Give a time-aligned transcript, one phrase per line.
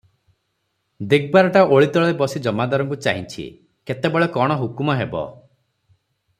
[1.11, 3.47] ଦିଗବାରଟା ଓଳିତଳେ ବସି ଜମାଦାରଙ୍କୁ ଚାହିଁଛି,
[3.91, 5.25] କେତେବେଳେ କଣ ହୁକୁମ ହେବ।